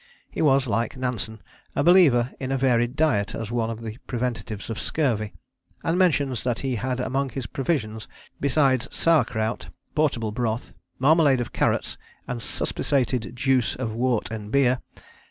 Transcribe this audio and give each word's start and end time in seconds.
He 0.31 0.41
was, 0.41 0.65
like 0.65 0.97
Nansen, 0.97 1.43
a 1.75 1.83
believer 1.83 2.31
in 2.39 2.51
a 2.51 2.57
varied 2.57 2.95
diet 2.95 3.35
as 3.35 3.51
one 3.51 3.69
of 3.69 3.81
the 3.81 3.97
preventives 4.07 4.67
of 4.71 4.79
scurvy, 4.79 5.35
and 5.83 5.95
mentions 5.95 6.41
that 6.43 6.61
he 6.61 6.73
had 6.77 6.99
among 6.99 7.29
his 7.29 7.45
provisions 7.45 8.07
"besides 8.39 8.87
Saur 8.89 9.23
Krout, 9.23 9.67
Portable 9.93 10.31
Broth, 10.31 10.73
Marmalade 10.97 11.39
of 11.39 11.53
Carrots 11.53 11.99
and 12.27 12.39
Suspissated 12.41 13.35
juice 13.35 13.75
of 13.75 13.93
Wort 13.93 14.31
and 14.31 14.51
Beer." 14.51 14.81